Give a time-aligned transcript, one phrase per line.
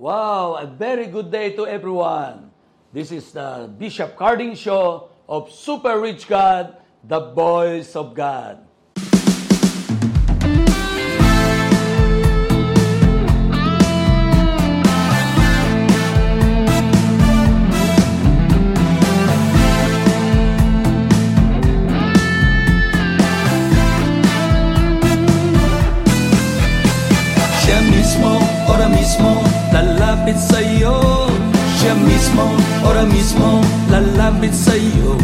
[0.00, 2.48] Wow, a very good day to everyone.
[2.90, 8.64] This is the Bishop Carding Show of Super Rich God, the Voice of God.
[33.30, 33.62] Mismo,
[33.94, 35.14] lalapit sa'yo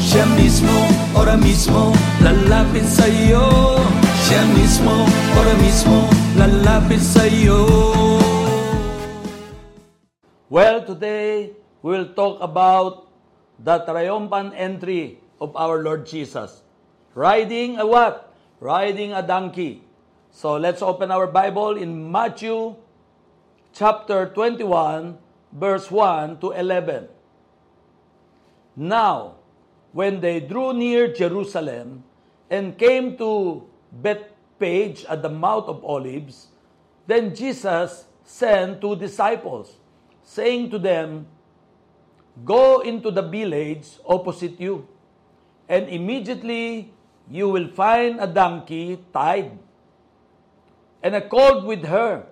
[0.00, 0.72] Siya mismo,
[1.12, 1.92] ora mismo,
[2.24, 3.76] lalapit sa'yo
[4.24, 5.04] Siya mismo,
[5.36, 6.08] ora mismo,
[6.40, 7.60] lalapit sa'yo
[10.48, 11.52] Well, today
[11.84, 13.12] we will talk about
[13.60, 16.64] the triumphant entry of our Lord Jesus.
[17.12, 18.32] Riding a what?
[18.56, 19.84] Riding a donkey.
[20.32, 22.80] So let's open our Bible in Matthew
[23.76, 25.18] chapter 21,
[25.52, 27.13] verse 1 to 11.
[28.76, 29.36] Now,
[29.92, 32.02] when they drew near Jerusalem
[32.50, 33.62] and came to
[34.02, 36.48] Bethpage at the Mount of Olives,
[37.06, 39.76] then Jesus sent two disciples,
[40.22, 41.26] saying to them,
[42.44, 44.88] Go into the village opposite you,
[45.68, 46.90] and immediately
[47.30, 49.56] you will find a donkey tied,
[51.02, 52.26] and a colt with her.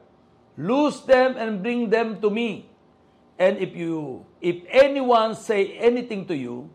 [0.56, 2.68] Loose them and bring them to me.
[3.42, 6.70] And if you if anyone say anything to you,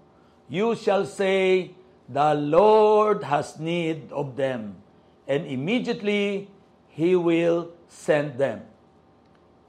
[0.52, 1.72] you shall say,
[2.12, 4.76] The Lord has need of them,
[5.28, 6.52] and immediately
[6.92, 8.68] he will send them.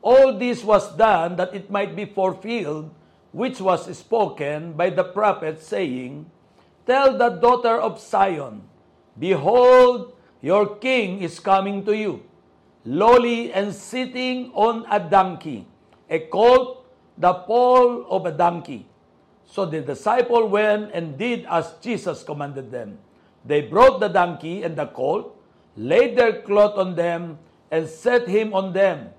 [0.02, 2.90] All this was done that it might be fulfilled,
[3.30, 6.26] which was spoken by the prophet, saying,
[6.82, 8.66] Tell the daughter of Zion,
[9.14, 12.26] Behold, your king is coming to you,
[12.82, 15.66] lowly and sitting on a donkey,
[16.10, 16.77] a colt,
[17.18, 18.86] the foal of a donkey.
[19.44, 22.98] So the disciple went and did as Jesus commanded them.
[23.44, 25.34] They brought the donkey and the colt,
[25.76, 27.38] laid their cloth on them,
[27.70, 29.10] and set him on them.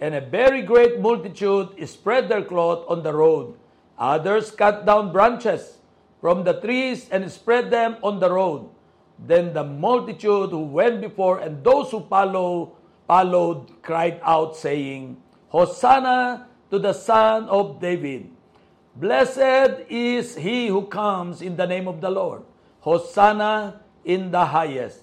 [0.00, 3.54] And a very great multitude spread their cloth on the road.
[3.98, 5.78] Others cut down branches
[6.20, 8.68] from the trees and spread them on the road.
[9.18, 16.48] Then the multitude who went before and those who follow, followed cried out, saying, Hosanna
[16.70, 18.30] to the Son of David.
[18.94, 22.42] Blessed is he who comes in the name of the Lord.
[22.80, 25.02] Hosanna in the highest.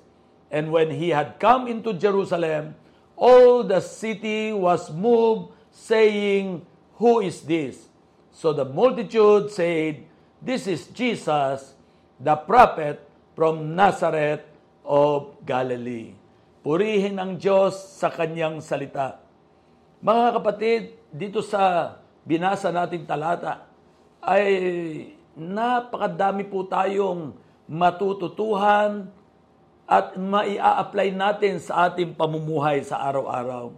[0.49, 2.75] And when he had come into Jerusalem,
[3.15, 6.65] all the city was moved, saying,
[6.97, 7.89] Who is this?
[8.31, 10.05] So the multitude said,
[10.41, 11.73] This is Jesus,
[12.19, 13.01] the prophet
[13.35, 14.45] from Nazareth
[14.85, 16.15] of Galilee.
[16.63, 19.19] Purihin ang Diyos sa kanyang salita.
[20.03, 20.81] Mga kapatid,
[21.17, 23.65] dito sa binasa nating talata,
[24.21, 24.45] ay
[25.33, 27.33] napakadami po tayong
[27.65, 29.09] matututuhan
[29.87, 33.71] at maia-apply natin sa ating pamumuhay sa araw-araw.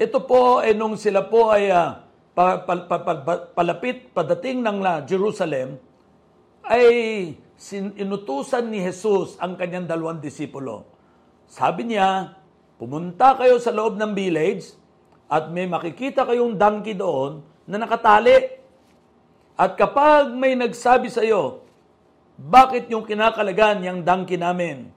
[0.00, 4.64] Ito po, eh, nung sila po ay ah, pa, pa, pa, pa, pa- palapit, padating
[4.64, 5.76] ng la Jerusalem,
[6.64, 6.88] ay
[7.60, 10.88] sin, inutusan ni Jesus ang kanyang dalawang disipulo.
[11.44, 12.36] Sabi niya,
[12.80, 14.79] pumunta kayo sa loob ng village
[15.30, 18.58] at may makikita kayong donkey doon na nakatali.
[19.54, 21.62] At kapag may nagsabi sa iyo,
[22.34, 24.90] bakit yung kinakalagan yung donkey namin?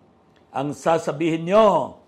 [0.50, 2.02] Ang sasabihin nyo,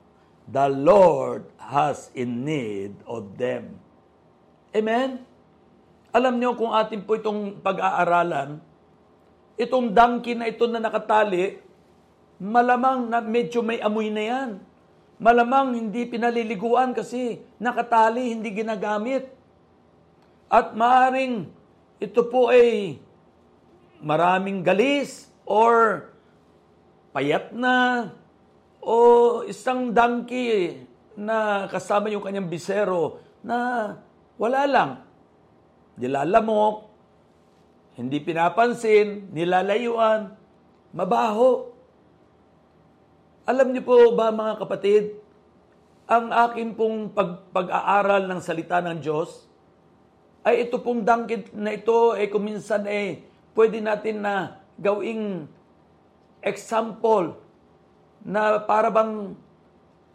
[0.50, 3.78] the Lord has in need of them.
[4.74, 5.22] Amen?
[6.16, 8.58] Alam nyo kung atin po itong pag-aaralan,
[9.60, 11.60] itong donkey na ito na nakatali,
[12.40, 14.50] malamang na medyo may amoy na yan.
[15.16, 19.32] Malamang hindi pinaliliguan kasi nakatali, hindi ginagamit.
[20.52, 21.48] At maaring
[22.04, 23.00] ito po ay
[24.04, 26.08] maraming galis or
[27.16, 28.12] payat na
[28.84, 30.84] o isang donkey
[31.16, 33.96] na kasama yung kanyang bisero na
[34.36, 34.92] wala lang.
[35.96, 36.92] Nilalamok,
[37.96, 40.36] hindi pinapansin, nilalayuan,
[40.92, 41.75] mabaho.
[43.46, 45.22] Alam niyo po ba mga kapatid,
[46.10, 49.46] ang akin pong pag, pag-aaral ng salita ng Diyos,
[50.42, 53.22] ay ito pong dangkit na ito, ay kuminsan eh,
[53.54, 55.46] pwede natin na gawing
[56.42, 57.38] example
[58.26, 59.38] na para bang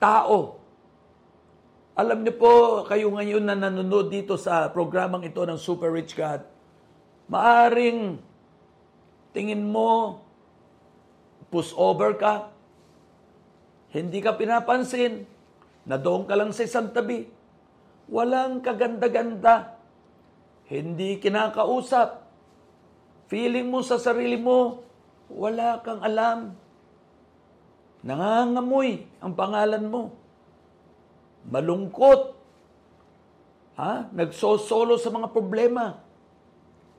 [0.02, 0.58] tao.
[1.94, 6.42] Alam niyo po, kayo ngayon na nanonood dito sa programang ito ng Super Rich God,
[7.30, 8.18] maaring
[9.30, 10.18] tingin mo,
[11.46, 12.50] push over ka,
[13.90, 15.26] hindi ka pinapansin,
[15.86, 17.26] na doon ka lang sa isang tabi.
[18.10, 19.80] Walang kaganda-ganda.
[20.70, 22.22] Hindi kinakausap.
[23.30, 24.86] Feeling mo sa sarili mo,
[25.30, 26.54] wala kang alam.
[28.06, 30.02] Nangangamoy ang pangalan mo.
[31.46, 32.38] Malungkot.
[33.78, 34.10] Ha?
[34.14, 35.98] Nagsosolo sa mga problema.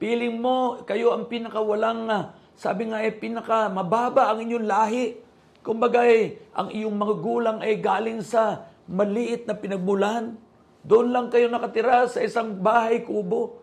[0.01, 5.15] Feeling mo, kayo ang pinakawalang, ah, sabi nga eh, pinaka mababa ang inyong lahi.
[5.61, 10.33] Kumbaga eh, ang iyong mga gulang ay galing sa maliit na pinagmulan.
[10.81, 13.61] Doon lang kayo nakatira sa isang bahay kubo.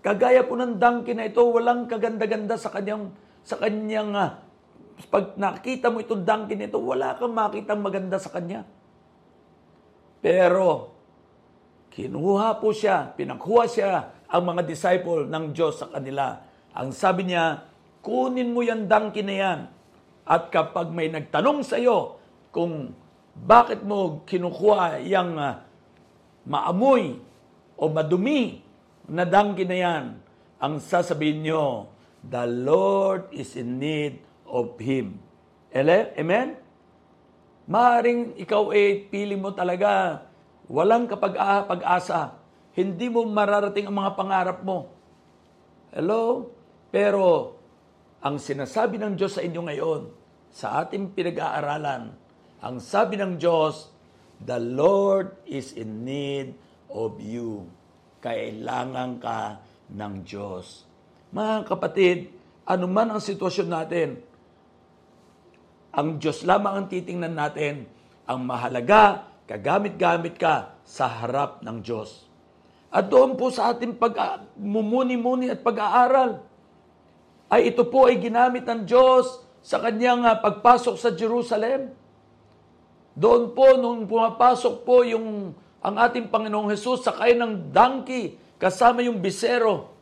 [0.00, 3.12] Kagaya po ng donkey na ito, walang kaganda-ganda sa kanyang
[3.44, 4.40] sa kanyang uh,
[5.06, 8.66] pag nakita mo itong donkey nito, wala kang makitang maganda sa kanya.
[10.18, 10.90] Pero
[11.94, 13.90] kinuha po siya, pinakuha siya
[14.26, 16.42] ang mga disciple ng Diyos sa kanila.
[16.74, 17.62] Ang sabi niya,
[18.02, 19.60] kunin mo yung donkey na yan.
[20.28, 22.20] At kapag may nagtanong sa iyo
[22.52, 22.92] kung
[23.32, 25.64] bakit mo kinukuha yung uh,
[26.44, 27.16] maamoy
[27.80, 28.60] o madumi
[29.08, 30.04] na danggi na yan,
[30.60, 31.88] ang sasabihin nyo,
[32.20, 35.22] the Lord is in need of Him.
[35.72, 36.60] Amen?
[37.68, 40.24] Maaring ikaw ay pili mo talaga,
[40.68, 42.36] walang kapag-asa,
[42.76, 44.92] hindi mo mararating ang mga pangarap mo.
[45.94, 46.52] Hello?
[46.88, 47.57] Pero,
[48.22, 50.02] ang sinasabi ng Diyos sa inyo ngayon,
[50.50, 52.10] sa ating pinag-aaralan,
[52.58, 53.94] ang sabi ng Diyos,
[54.42, 56.54] the Lord is in need
[56.90, 57.68] of you
[58.18, 59.62] kailangan ka
[59.94, 60.82] ng Diyos.
[61.30, 62.18] Mga kapatid,
[62.66, 64.08] anuman ang sitwasyon natin,
[65.94, 67.88] ang Diyos lamang ang titingnan natin.
[68.28, 72.28] Ang mahalaga, kagamit-gamit ka sa harap ng Diyos.
[72.92, 76.44] At doon po sa ating pag-mumuni-muni at pag-aaral,
[77.48, 81.92] ay ito po ay ginamit ng Diyos sa kanyang ah, pagpasok sa Jerusalem.
[83.18, 89.22] Doon po, nung pumapasok po yung ang ating Panginoong Hesus sakay ng donkey kasama yung
[89.22, 89.94] bisero.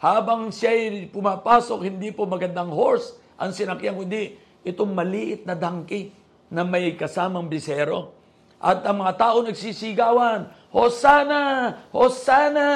[0.00, 6.12] Habang siya ay pumapasok, hindi po magandang horse ang sinakyan, kundi itong maliit na donkey
[6.52, 8.16] na may kasamang bisero.
[8.60, 11.72] At ang mga tao nagsisigawan, Hosanna!
[11.92, 12.68] Hosanna!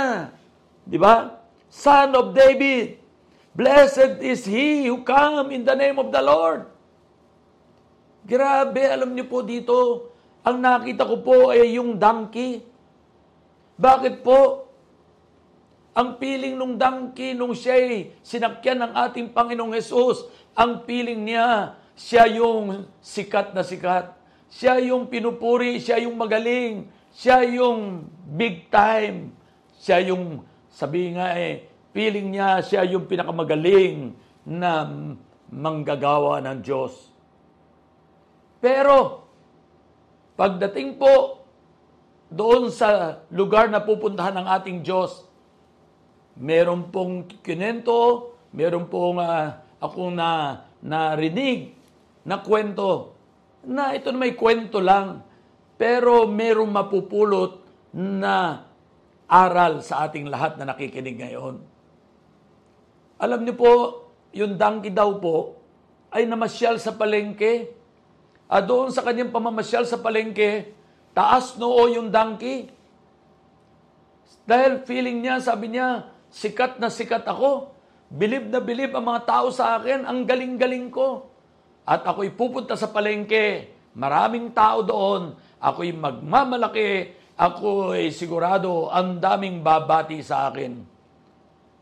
[0.85, 1.45] Di ba?
[1.69, 3.04] Son of David!
[3.55, 6.67] Blessed is he who come in the name of the Lord.
[8.27, 10.11] Grabe, alam niyo po dito,
[10.43, 12.67] ang nakita ko po ay yung donkey.
[13.79, 14.67] Bakit po?
[15.95, 20.27] Ang piling nung donkey nung siya sinakyan ng ating Panginoong Yesus,
[20.59, 24.11] ang piling niya, siya yung sikat na sikat.
[24.51, 29.31] Siya yung pinupuri, siya yung magaling, siya yung big time.
[29.79, 30.43] Siya yung,
[30.75, 34.13] sabi nga eh, feeling niya, siya yung pinakamagaling
[34.45, 34.91] na
[35.49, 37.15] manggagawa ng Diyos.
[38.59, 39.25] Pero,
[40.35, 41.47] Pagdating po
[42.27, 45.23] doon sa lugar na pupuntahan ng ating Diyos,
[46.35, 51.79] meron pong kinento, meron pong uh, akong na, narinig
[52.27, 53.15] na kwento
[53.63, 55.23] na ito may kwento lang,
[55.79, 57.63] pero merong mapupulot
[57.95, 58.67] na
[59.31, 61.63] aral sa ating lahat na nakikinig ngayon.
[63.21, 63.73] Alam niyo po,
[64.35, 65.59] yung donkey daw po
[66.11, 67.71] ay namasyal sa palengke
[68.49, 70.75] uh, doon sa kanyang pamamasyal sa palengke,
[71.17, 72.69] taas noo yung donkey.
[74.45, 77.73] Dahil feeling niya, sabi niya, sikat na sikat ako.
[78.15, 81.33] Bilib na bilib ang mga tao sa akin, ang galing-galing ko.
[81.89, 90.21] At ako'y pupunta sa palengke, maraming tao doon, ako'y magmamalaki, ako'y sigurado ang daming babati
[90.21, 90.73] sa akin.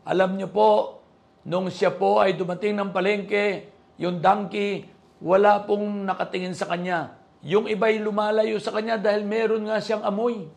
[0.07, 1.02] Alam niyo po,
[1.43, 3.69] nung siya po ay dumating ng palengke,
[3.99, 4.87] yung donkey,
[5.23, 7.15] wala pong nakatingin sa kanya.
[7.43, 10.47] Yung iba'y lumalayo sa kanya dahil meron nga siyang amoy.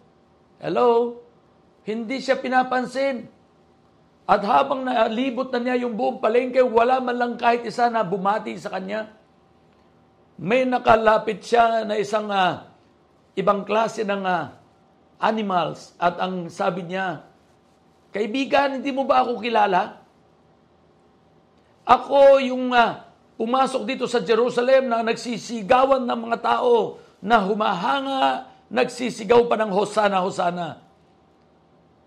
[0.62, 1.20] Hello?
[1.86, 3.26] Hindi siya pinapansin.
[4.26, 8.58] At habang nalibot na niya yung buong palengke, wala man lang kahit isa na bumati
[8.58, 9.14] sa kanya.
[10.38, 12.66] May nakalapit siya na isang uh,
[13.38, 14.50] ibang klase ng uh,
[15.22, 17.22] animals at ang sabi niya,
[18.10, 20.05] Kaibigan, hindi mo ba ako kilala?
[21.86, 22.98] Ako yung uh,
[23.38, 30.18] pumasok dito sa Jerusalem na nagsisigawan ng mga tao na humahanga, nagsisigaw pa ng Hosana,
[30.18, 30.82] Hosana.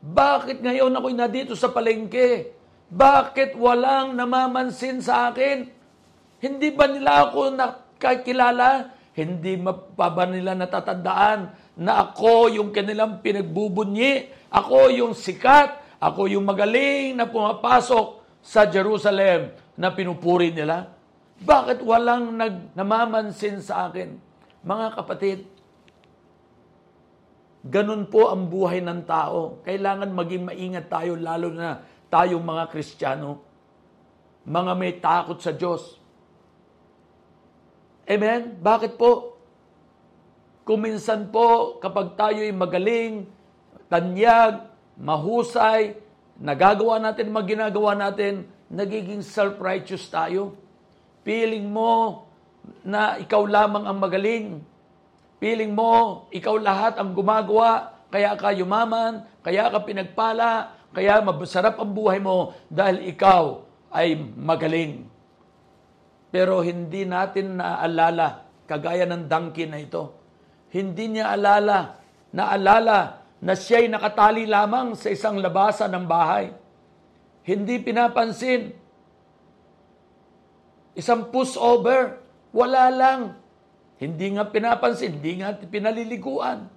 [0.04, 2.52] Bakit ngayon ako'y na dito sa palengke?
[2.92, 5.72] Bakit walang namamansin sa akin?
[6.44, 9.00] Hindi ba nila ako nakakilala?
[9.16, 9.60] Hindi
[9.96, 11.40] pa ba nila natatandaan
[11.80, 14.28] na ako yung kanilang pinagbubunyi?
[14.52, 16.00] Ako yung sikat?
[16.04, 20.92] Ako yung magaling na pumapasok sa Jerusalem na pinupuri nila?
[21.40, 24.20] Bakit walang nag, namamansin sa akin?
[24.60, 25.48] Mga kapatid,
[27.60, 29.60] Ganun po ang buhay ng tao.
[29.68, 33.44] Kailangan maging maingat tayo, lalo na tayong mga Kristiyano.
[34.48, 36.00] Mga may takot sa Diyos.
[38.08, 38.56] Amen?
[38.64, 39.36] Bakit po?
[40.64, 43.28] Kuminsan po, kapag tayo'y magaling,
[43.92, 46.00] tanyag, mahusay,
[46.40, 50.56] nagagawa natin, maginagawa natin, nagiging self-righteous tayo.
[51.28, 52.26] Feeling mo
[52.82, 54.64] na ikaw lamang ang magaling.
[55.40, 61.92] Feeling mo, ikaw lahat ang gumagawa, kaya ka yumaman, kaya ka pinagpala, kaya masarap ang
[61.94, 65.06] buhay mo dahil ikaw ay magaling.
[66.30, 70.14] Pero hindi natin naaalala, kagaya ng donkey na ito,
[70.70, 71.98] hindi niya alala,
[72.34, 76.52] naalala na siya'y nakatali lamang sa isang labasan ng bahay.
[77.48, 78.76] Hindi pinapansin.
[80.94, 82.20] Isang pushover,
[82.52, 83.22] wala lang.
[84.00, 86.68] Hindi nga pinapansin, hindi nga pinaliliguan.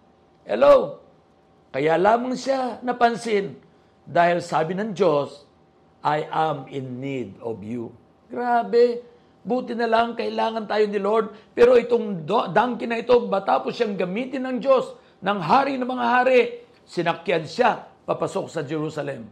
[0.47, 1.03] Hello?
[1.75, 3.59] Kaya lamang siya napansin
[4.07, 5.47] dahil sabi ng Diyos,
[6.03, 7.95] I am in need of you.
[8.27, 9.03] Grabe,
[9.47, 11.31] buti na lang kailangan tayo ni Lord.
[11.55, 16.41] Pero itong donkey na ito, matapos siyang gamitin ng Diyos, ng hari ng mga hari,
[16.83, 19.31] sinakyan siya papasok sa Jerusalem.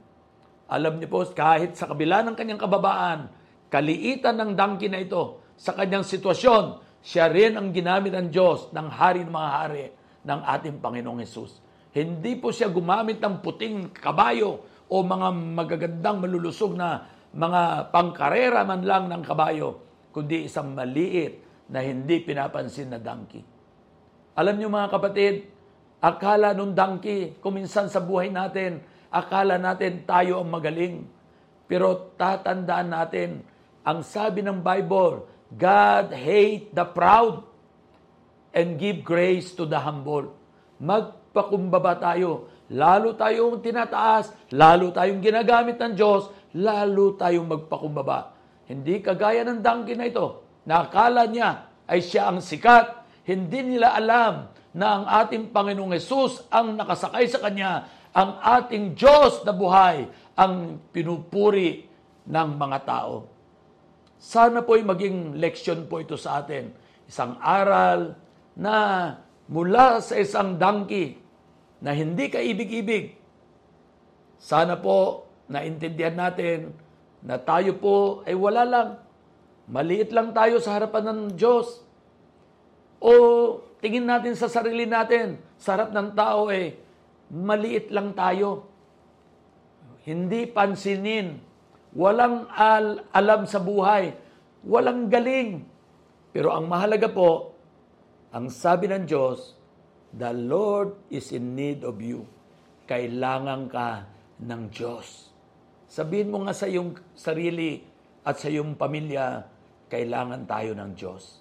[0.71, 3.27] Alam niyo po, kahit sa kabila ng kanyang kababaan,
[3.67, 8.87] kaliitan ng donkey na ito sa kanyang sitwasyon, siya rin ang ginamit ng Diyos ng
[8.87, 9.85] hari ng mga hari
[10.23, 11.59] ng ating Panginoong Yesus.
[11.91, 17.03] Hindi po siya gumamit ng puting kabayo o mga magagandang malulusog na
[17.35, 19.83] mga pangkarera man lang ng kabayo,
[20.15, 23.43] kundi isang maliit na hindi pinapansin na donkey.
[24.39, 25.35] Alam niyo mga kapatid,
[26.01, 28.81] akala nung donkey, kuminsan sa buhay natin,
[29.13, 31.05] akala natin tayo ang magaling.
[31.69, 33.45] Pero tatandaan natin,
[33.85, 37.45] ang sabi ng Bible, God hate the proud
[38.57, 40.35] and give grace to the humble.
[40.81, 42.51] Magpakumbaba tayo.
[42.71, 48.35] Lalo tayong tinataas, lalo tayong ginagamit ng Diyos, lalo tayong magpakumbaba.
[48.71, 53.03] Hindi kagaya ng donkey na ito, na akala niya ay siya ang sikat.
[53.27, 59.43] Hindi nila alam na ang ating Panginoong Yesus ang nakasakay sa Kanya, ang ating Diyos
[59.43, 60.07] na buhay,
[60.39, 61.87] ang pinupuri
[62.27, 63.27] ng mga tao.
[64.21, 66.71] Sana po'y maging leksyon po ito sa atin.
[67.09, 68.15] Isang aral
[68.55, 68.77] na
[69.51, 71.19] mula sa isang donkey
[71.83, 73.17] na hindi ka ibig-ibig.
[74.37, 76.77] Sana po naintindihan natin
[77.25, 78.89] na tayo po ay wala lang.
[79.71, 81.83] Maliit lang tayo sa harapan ng Diyos.
[83.01, 83.13] O
[83.81, 86.77] tingin natin sa sarili natin, sa harap ng tao eh,
[87.33, 88.69] maliit lang tayo.
[90.05, 91.51] Hindi pansinin
[91.95, 94.15] walang al- alam sa buhay,
[94.63, 95.67] walang galing.
[96.31, 97.59] Pero ang mahalaga po,
[98.31, 99.59] ang sabi ng Diyos,
[100.15, 102.23] the Lord is in need of you.
[102.87, 104.07] Kailangan ka
[104.39, 105.31] ng Diyos.
[105.91, 107.83] Sabihin mo nga sa iyong sarili
[108.23, 109.43] at sa iyong pamilya,
[109.91, 111.40] kailangan tayo ng Diyos.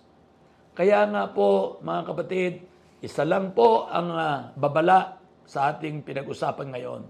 [0.80, 2.64] Kaya nga po, mga kapatid,
[3.04, 7.02] isa lang po ang uh, babala sa ating pinag-usapan ngayon.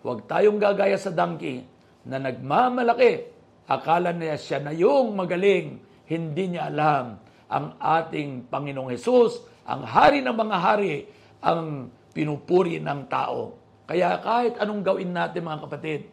[0.00, 1.60] Huwag tayong gagaya sa donkey
[2.08, 3.28] na nagmamalaki.
[3.68, 5.76] Akala niya siya na yung magaling.
[6.08, 7.20] Hindi niya alam
[7.52, 11.04] ang ating Panginoong Hesus, ang hari ng mga hari,
[11.44, 13.60] ang pinupuri ng tao.
[13.84, 16.08] Kaya kahit anong gawin natin mga kapatid,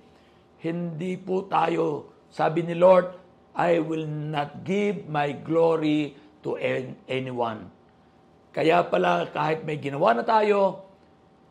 [0.60, 3.16] hindi po tayo, sabi ni Lord,
[3.56, 6.60] I will not give my glory to
[7.08, 7.68] anyone.
[8.50, 10.88] Kaya pala kahit may ginawa na tayo,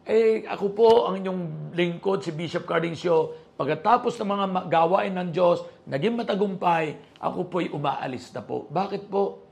[0.08, 1.42] eh ako po ang inyong
[1.76, 8.30] lingkod si Bishop Cardincio, Pagkatapos ng mga gawain ng Diyos, naging matagumpay, ako po'y umaalis
[8.30, 8.70] na po.
[8.70, 9.42] Bakit po?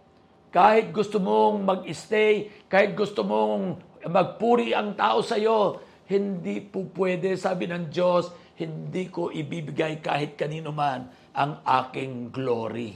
[0.54, 7.34] Kahit gusto mong mag-stay, kahit gusto mong magpuri ang tao sa iyo, hindi po pwede,
[7.34, 8.30] sabi ng Diyos,
[8.62, 12.94] hindi ko ibibigay kahit kanino man ang aking glory.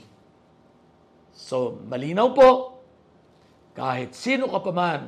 [1.34, 2.50] So, malinaw po,
[3.74, 5.02] kahit sino ka pa man,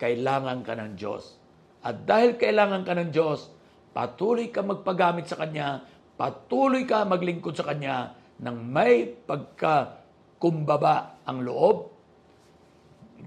[0.00, 1.36] kailangan ka ng Diyos.
[1.80, 3.48] At dahil kailangan ka ng Diyos,
[3.90, 5.82] Patuloy ka magpagamit sa Kanya,
[6.14, 11.90] patuloy ka maglingkod sa Kanya ng may pagkakumbaba ang loob.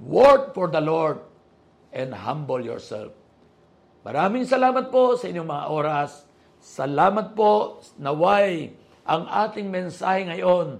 [0.07, 1.19] Work for the Lord
[1.91, 3.11] and humble yourself.
[4.07, 6.23] Maraming salamat po sa inyong mga oras.
[6.63, 8.71] Salamat po naway
[9.03, 10.79] ang ating mensahe ngayon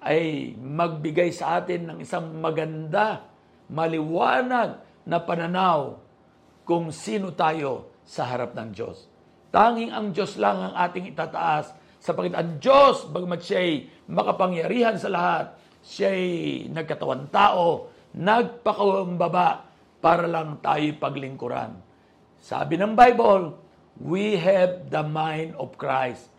[0.00, 3.28] ay magbigay sa atin ng isang maganda,
[3.68, 6.00] maliwanag na pananaw
[6.64, 9.06] kung sino tayo sa harap ng Diyos.
[9.50, 15.46] Tanging ang Diyos lang ang ating itataas sapagkat ang Diyos, bagmat siya'y makapangyarihan sa lahat,
[15.84, 19.68] siya'y nagkatawan tao, nagpakumbaba
[20.00, 21.76] para lang tayo paglingkuran.
[22.40, 23.52] Sabi ng Bible,
[24.00, 26.32] we have the mind of Christ.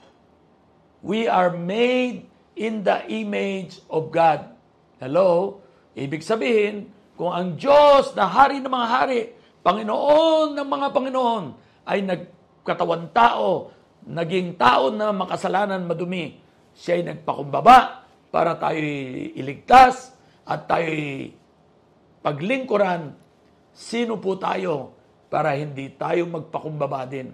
[1.06, 4.52] We are made in the image of God.
[5.02, 5.60] Hello?
[5.98, 6.88] Ibig sabihin,
[7.20, 9.22] kung ang Diyos na hari ng mga hari,
[9.62, 11.46] Panginoon ng mga Panginoon,
[11.86, 13.70] ay nagkatawan tao,
[14.08, 16.40] naging tao na makasalanan madumi,
[16.74, 18.80] siya ay nagpakumbaba para tayo
[19.36, 20.16] iligtas
[20.48, 20.90] at tayo
[22.24, 23.14] paglingkuran.
[23.72, 24.96] Sino po tayo
[25.28, 27.32] para hindi tayo magpakumbaba din?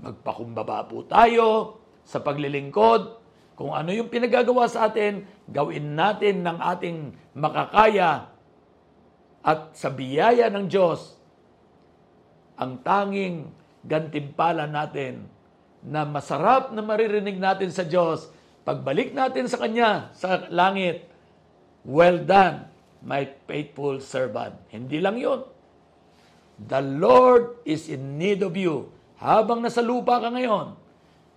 [0.00, 3.23] Magpakumbaba po tayo sa paglilingkod.
[3.54, 6.98] Kung ano yung pinagagawa sa atin, gawin natin ng ating
[7.38, 8.34] makakaya
[9.44, 11.14] at sa biyaya ng Diyos,
[12.56, 13.52] ang tanging
[13.84, 15.28] gantimpala natin
[15.84, 18.32] na masarap na maririnig natin sa Diyos,
[18.64, 21.04] pagbalik natin sa Kanya sa langit,
[21.84, 22.64] well done,
[23.04, 24.56] my faithful servant.
[24.72, 25.44] Hindi lang yon.
[26.56, 28.88] The Lord is in need of you.
[29.20, 30.72] Habang nasa lupa ka ngayon,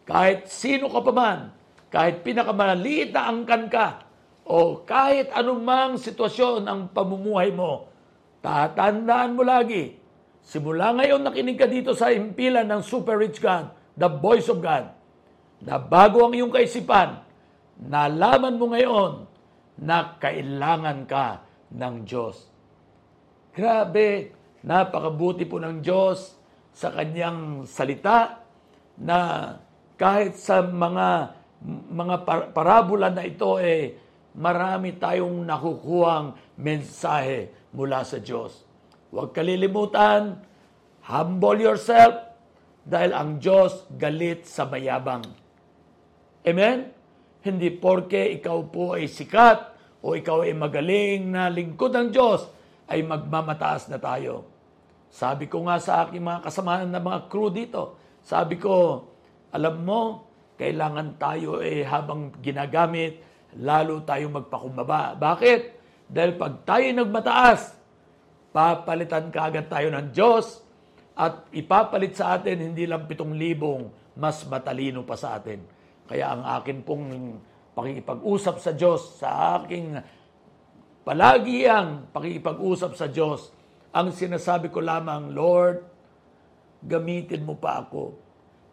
[0.07, 1.39] kahit sino ka pa man,
[1.87, 4.07] kahit pinakamaliit na angkan ka,
[4.47, 7.91] o kahit anumang sitwasyon ang pamumuhay mo,
[8.39, 9.99] tatandaan mo lagi,
[10.39, 14.91] simula ngayon nakinig ka dito sa impilan ng Super Rich God, the voice of God,
[15.63, 17.23] na bago ang iyong kaisipan,
[17.81, 19.27] nalaman mo ngayon
[19.83, 21.43] na kailangan ka
[21.75, 22.49] ng Diyos.
[23.53, 26.37] Grabe, napakabuti po ng Diyos
[26.73, 28.45] sa kanyang salita
[29.01, 29.53] na
[29.97, 33.97] kahit sa mga mga par- parabola na ito eh
[34.37, 38.61] marami tayong nakukuhang mensahe mula sa Diyos.
[39.09, 40.37] Huwag kalilimutan,
[41.09, 42.27] humble yourself
[42.85, 45.25] dahil ang Diyos galit sa mayabang.
[46.45, 46.93] Amen?
[47.41, 49.73] Hindi porke ikaw po ay sikat
[50.03, 52.47] o ikaw ay magaling na lingkod ng Diyos
[52.87, 54.47] ay magmamataas na tayo.
[55.07, 59.07] Sabi ko nga sa aking mga kasamahan na mga crew dito, sabi ko,
[59.55, 60.26] alam mo,
[60.57, 63.21] kailangan tayo eh habang ginagamit,
[63.61, 65.13] lalo tayong magpakumbaba.
[65.13, 65.61] Bakit?
[66.09, 67.77] Dahil pag tayo nagmataas,
[68.49, 70.65] papalitan kaagad tayo ng Diyos
[71.13, 75.61] at ipapalit sa atin hindi lang pitong libong mas matalino pa sa atin.
[76.09, 77.37] Kaya ang akin pong
[77.77, 79.93] pakikipag-usap sa Diyos, sa aking
[81.05, 83.53] palagi ang pakikipag-usap sa Diyos,
[83.93, 85.85] ang sinasabi ko lamang, Lord,
[86.81, 88.26] gamitin mo pa ako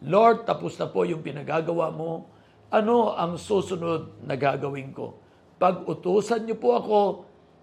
[0.04, 2.28] Lord, tapos na po yung pinagagawa mo.
[2.68, 5.16] Ano ang susunod na gagawin ko?
[5.56, 7.00] Pag-utusan niyo po ako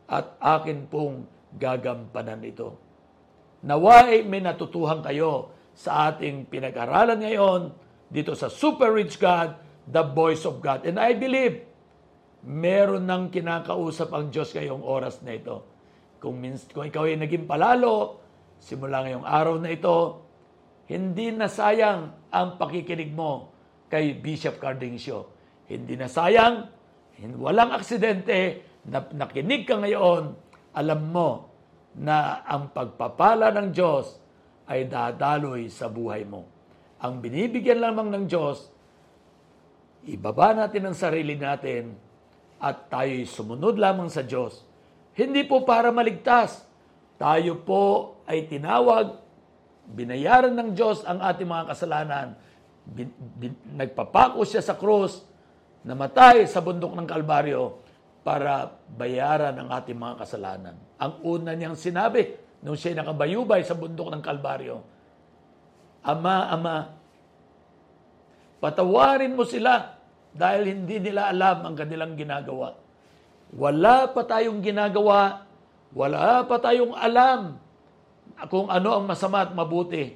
[0.09, 2.79] at akin pong gagampanan ito.
[3.61, 7.61] Naway may natutuhan kayo sa ating pinag-aralan ngayon
[8.09, 10.83] dito sa Super Rich God, The Voice of God.
[10.83, 11.61] And I believe
[12.41, 15.61] meron nang kinakausap ang Diyos ngayong oras na ito.
[16.17, 16.41] Kung,
[16.73, 18.21] kung ikaw ay naging palalo,
[18.57, 20.25] simula ngayong araw na ito,
[20.91, 23.55] hindi na sayang ang pakikinig mo
[23.87, 25.31] kay Bishop Cardincio.
[25.71, 26.67] Hindi na sayang,
[27.39, 30.35] walang aksidente, na nakinig ka ngayon,
[30.75, 31.47] alam mo
[31.95, 34.19] na ang pagpapala ng Diyos
[34.67, 36.43] ay dadaloy sa buhay mo.
[36.99, 38.67] Ang binibigyan lamang ng Diyos,
[40.11, 41.95] ibaba natin ang sarili natin
[42.59, 44.67] at tayo'y sumunod lamang sa Diyos.
[45.15, 46.67] Hindi po para maligtas.
[47.15, 49.30] Tayo po ay tinawag
[49.87, 52.27] binayaran ng Diyos ang ating mga kasalanan.
[52.81, 55.21] Bin, bin, nagpapako siya sa krus,
[55.85, 57.81] namatay sa bundok ng Kalbaryo
[58.21, 60.75] para bayaran ang ating mga kasalanan.
[61.01, 64.77] Ang una niyang sinabi, nung siya nakabayubay sa bundok ng Kalbaryo,
[66.01, 66.77] Ama, Ama,
[68.57, 69.97] patawarin mo sila
[70.33, 72.77] dahil hindi nila alam ang kanilang ginagawa.
[73.51, 75.45] Wala pa tayong ginagawa,
[75.91, 77.59] wala pa tayong alam
[78.49, 80.15] kung ano ang masama at mabuti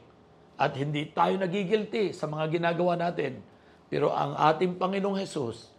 [0.55, 3.43] at hindi tayo nagigilty sa mga ginagawa natin.
[3.91, 5.69] Pero ang ating Panginoong Hesus,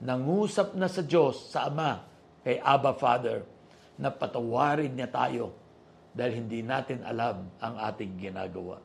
[0.00, 2.00] nangusap na sa Diyos, sa Ama,
[2.40, 3.44] kay Abba Father,
[4.00, 5.52] na patawarin niya tayo
[6.16, 8.80] dahil hindi natin alam ang ating ginagawa.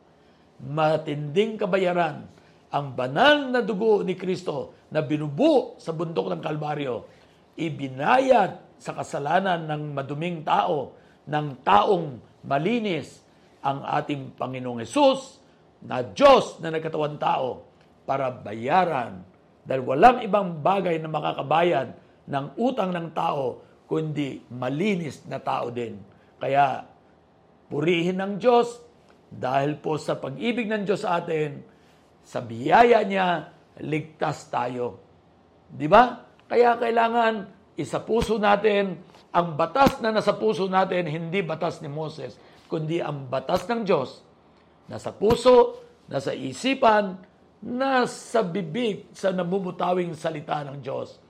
[0.59, 2.27] Matinding kabayaran
[2.75, 7.07] ang banal na dugo ni Kristo na binubu sa bundok ng Kalbaryo,
[7.55, 10.91] ibinayad sa kasalanan ng maduming tao,
[11.23, 13.21] ng taong malinis
[13.65, 15.41] ang ating Panginoong Hesus
[15.85, 17.65] na Diyos na nagkatawan tao
[18.05, 19.25] para bayaran
[19.65, 21.97] dahil walang ibang bagay na makakabayad
[22.29, 25.97] ng utang ng tao kundi malinis na tao din.
[26.37, 26.85] Kaya
[27.69, 28.81] purihin ng Diyos
[29.29, 31.61] dahil po sa pag-ibig ng Diyos sa atin,
[32.25, 33.49] sa biyaya niya,
[33.81, 35.01] ligtas tayo.
[35.69, 36.21] Di ba?
[36.45, 37.33] Kaya kailangan
[37.75, 38.99] isa puso natin
[39.35, 42.39] ang batas na nasa puso natin, hindi batas ni Moses.
[42.65, 44.25] kundi ang batas ng Diyos.
[44.89, 47.13] Nasa puso, nasa isipan,
[47.61, 51.21] nasa bibig, sa namumutawing salita ng Diyos.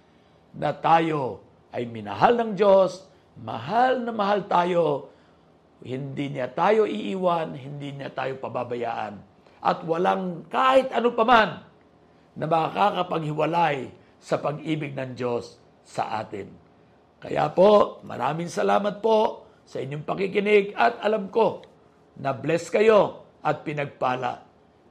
[0.55, 1.43] Na tayo
[1.75, 3.03] ay minahal ng Diyos,
[3.35, 5.11] mahal na mahal tayo,
[5.83, 9.19] hindi niya tayo iiwan, hindi niya tayo pababayaan.
[9.59, 11.67] At walang kahit ano paman
[12.31, 13.91] na makakapaghiwalay
[14.23, 16.49] sa pag-ibig ng Diyos sa atin.
[17.21, 21.61] Kaya po, maraming salamat po sa inyong pakikinig at alam ko
[22.17, 24.45] na bless kayo at pinagpala.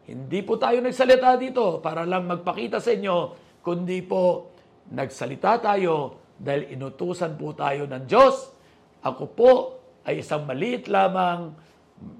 [0.07, 3.17] Hindi po tayo nagsalita dito para lang magpakita sa inyo,
[3.65, 4.55] kundi po
[4.95, 8.53] nagsalita tayo dahil inutusan po tayo ng Diyos.
[9.03, 9.53] Ako po
[10.05, 11.57] ay isang maliit lamang,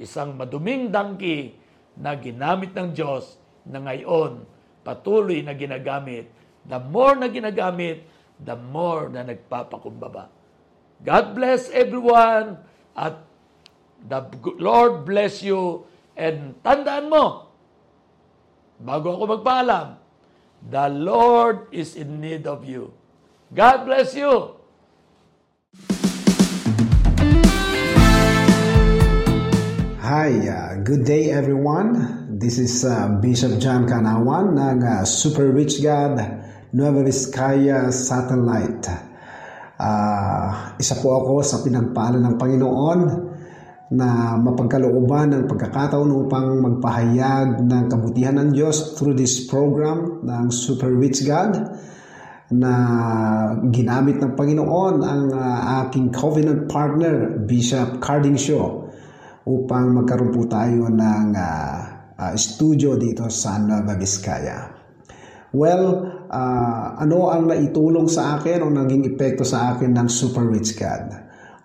[0.01, 1.53] isang maduming dangki
[2.01, 3.37] na ginamit ng Diyos
[3.69, 4.47] na ngayon
[4.85, 6.29] patuloy na ginagamit.
[6.65, 8.05] The more na ginagamit,
[8.45, 10.29] the more na nagpapakumbaba.
[11.01, 12.61] God bless everyone
[12.93, 13.25] at
[14.05, 14.21] the
[14.61, 17.49] Lord bless you and tandaan mo,
[18.79, 19.97] bago ako magpaalam,
[20.61, 22.93] the Lord is in need of you.
[23.49, 24.61] God bless you.
[30.05, 32.29] Hi, uh, good day everyone.
[32.37, 36.44] This is uh, Bishop John Kanawan ng uh, Super Rich God
[36.75, 38.91] Nueva Vizcaya Satellite.
[39.79, 43.01] Uh, isa po ako sa pinagpala ng Panginoon
[43.95, 50.91] na mapagkalooban ng pagkakataon upang magpahayag ng kabutihan ng Diyos through this program ng Super
[50.91, 51.79] Rich God
[52.51, 52.73] na
[53.71, 58.83] ginamit ng Panginoon ang uh, aking covenant partner, Bishop Carding Shaw,
[59.47, 61.77] upang magkaroon po tayo ng uh,
[62.19, 64.75] uh, studio dito sa Nueva Vizcaya.
[65.55, 70.75] Well, uh, ano ang naitulong sa akin o naging epekto sa akin ng Super Rich
[70.75, 71.15] God?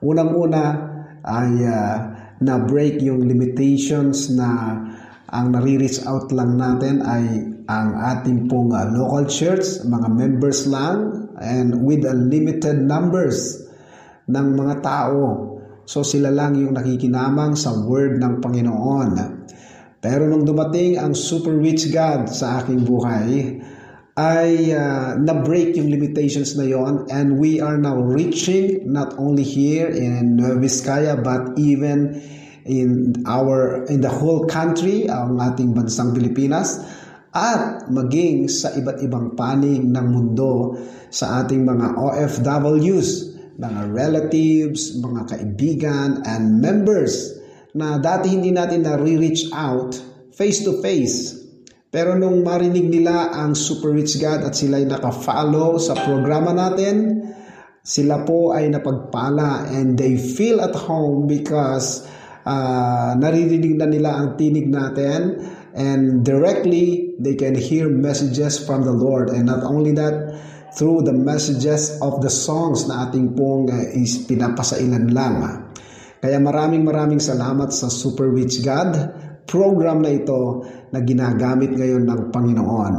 [0.06, 0.64] Unang-una
[1.26, 1.96] ay uh,
[2.40, 4.78] na-break yung limitations na
[5.30, 7.26] ang nare-reach out lang natin ay
[7.70, 13.62] ang ating pong uh, local church, mga members lang, and with unlimited numbers
[14.26, 15.58] ng mga tao.
[15.90, 19.12] So sila lang yung nakikinamang sa word ng Panginoon.
[20.00, 23.60] Pero nung dumating ang super rich God sa aking buhay,
[24.20, 29.88] ay uh, na-break yung limitations na yon and we are now reaching not only here
[29.88, 32.20] in Nueva Vizcaya but even
[32.68, 36.84] in our in the whole country ang ating bansang Pilipinas
[37.32, 40.76] at maging sa iba't ibang panig ng mundo
[41.08, 43.10] sa ating mga OFWs,
[43.56, 47.40] mga relatives, mga kaibigan and members
[47.72, 49.96] na dati hindi natin na-reach out
[50.36, 51.39] face to face.
[51.90, 57.18] Pero nung marinig nila ang Super Rich God at sila ay naka-follow sa programa natin,
[57.82, 62.06] sila po ay napagpala and they feel at home because
[62.46, 65.42] uh, naririnig na nila ang tinig natin
[65.74, 70.38] and directly they can hear messages from the Lord and not only that
[70.78, 75.66] through the messages of the songs na ating pong uh, is pinapasailan lang.
[76.22, 78.94] Kaya maraming maraming salamat sa Super Rich God
[79.50, 82.94] program na ito na ginagamit ngayon ng Panginoon.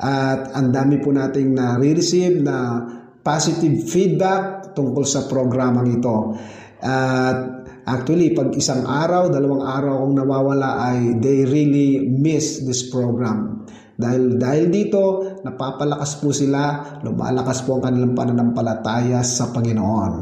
[0.00, 2.80] At ang dami po nating na-receive na
[3.20, 6.34] positive feedback tungkol sa programang ito.
[6.80, 13.68] At actually, pag isang araw, dalawang araw akong nawawala ay they really miss this program.
[14.00, 15.02] Dahil, dahil dito,
[15.44, 20.12] napapalakas po sila, lumalakas po ang kanilang pananampalataya sa Panginoon.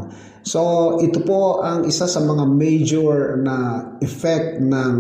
[0.43, 4.95] So, ito po ang isa sa mga major na effect ng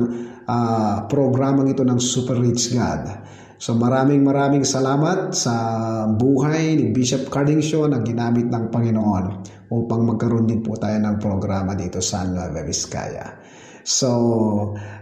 [0.48, 3.28] uh, programang ito ng Super Rich God.
[3.58, 5.54] So maraming maraming salamat sa
[6.06, 9.24] buhay ni Bishop Carding Show na ginamit ng Panginoon
[9.74, 13.34] upang magkaroon din po tayo ng programa dito sa Nueva Vizcaya.
[13.82, 14.08] So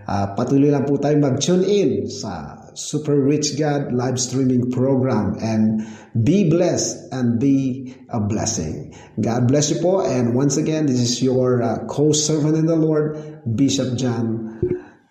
[0.09, 5.85] uh, patuloy lang po tayo mag-tune in sa Super Rich God live streaming program and
[6.25, 8.97] be blessed and be a blessing.
[9.21, 13.21] God bless you po and once again this is your uh, co-servant in the Lord
[13.45, 14.57] Bishop John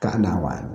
[0.06, 0.74] Kaanawan.